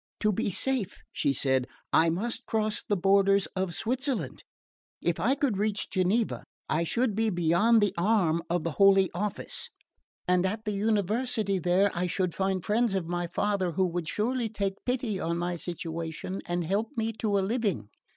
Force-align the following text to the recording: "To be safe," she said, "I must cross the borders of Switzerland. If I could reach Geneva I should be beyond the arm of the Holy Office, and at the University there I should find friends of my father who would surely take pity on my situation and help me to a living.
"To 0.21 0.31
be 0.31 0.49
safe," 0.49 0.97
she 1.13 1.31
said, 1.31 1.67
"I 1.93 2.09
must 2.09 2.47
cross 2.47 2.81
the 2.81 2.97
borders 2.97 3.45
of 3.55 3.75
Switzerland. 3.75 4.43
If 4.99 5.19
I 5.19 5.35
could 5.35 5.57
reach 5.59 5.91
Geneva 5.91 6.43
I 6.67 6.83
should 6.85 7.13
be 7.13 7.29
beyond 7.29 7.81
the 7.83 7.93
arm 7.99 8.41
of 8.49 8.63
the 8.63 8.71
Holy 8.81 9.11
Office, 9.13 9.69
and 10.27 10.43
at 10.43 10.65
the 10.65 10.73
University 10.73 11.59
there 11.59 11.91
I 11.93 12.07
should 12.07 12.33
find 12.33 12.65
friends 12.65 12.95
of 12.95 13.05
my 13.05 13.27
father 13.27 13.73
who 13.73 13.85
would 13.89 14.07
surely 14.07 14.49
take 14.49 14.83
pity 14.87 15.19
on 15.19 15.37
my 15.37 15.55
situation 15.55 16.41
and 16.47 16.63
help 16.63 16.97
me 16.97 17.13
to 17.19 17.37
a 17.37 17.41
living. 17.41 17.89